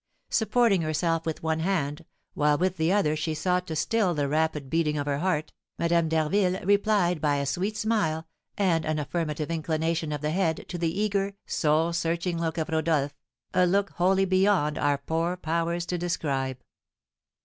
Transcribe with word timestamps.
Supporting 0.31 0.81
herself 0.81 1.27
with 1.27 1.43
one 1.43 1.59
hand, 1.59 2.05
while 2.33 2.57
with 2.57 2.77
the 2.77 2.91
other 2.91 3.15
she 3.15 3.35
sought 3.35 3.67
to 3.67 3.75
still 3.75 4.15
the 4.15 4.27
rapid 4.27 4.67
beating 4.67 4.97
of 4.97 5.05
her 5.05 5.19
heart, 5.19 5.53
Madame 5.77 6.09
d'Harville 6.09 6.59
replied 6.65 7.21
by 7.21 7.35
a 7.35 7.45
sweet 7.45 7.77
smile 7.77 8.27
and 8.57 8.83
an 8.83 8.97
affirmative 8.97 9.51
inclination 9.51 10.11
of 10.11 10.21
the 10.21 10.31
head 10.31 10.65
to 10.69 10.79
the 10.79 10.99
eager, 10.99 11.35
soul 11.45 11.93
searching 11.93 12.41
look 12.41 12.57
of 12.57 12.69
Rodolph, 12.69 13.13
a 13.53 13.67
look 13.67 13.91
wholly 13.91 14.25
beyond 14.25 14.79
our 14.79 14.97
poor 14.97 15.37
powers 15.37 15.85
to 15.85 15.99
describe. 15.99 16.57